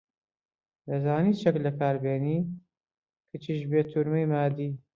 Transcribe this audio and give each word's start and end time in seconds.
دەزانی 0.87 1.37
چەک 1.41 1.55
لەکار 1.65 1.95
بێنی، 2.03 2.39
کچیش 3.31 3.61
بی 3.69 3.81
تۆرمەی 3.91 4.29
مادی 4.31 4.71